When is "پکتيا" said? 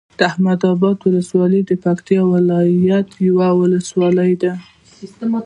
1.83-2.21